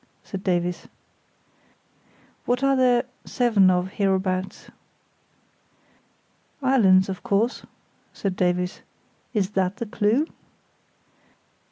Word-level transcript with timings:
said 0.23 0.43
Davies. 0.43 0.87
"What 2.45 2.63
are 2.63 2.75
there 2.75 3.05
seven 3.23 3.69
of 3.69 3.89
hereabouts?" 3.89 4.71
"Islands, 6.59 7.07
of 7.07 7.21
course," 7.21 7.67
said 8.11 8.35
Davies. 8.35 8.81
"Is 9.35 9.51
that 9.51 9.77
the 9.77 9.85
clue?" 9.85 10.25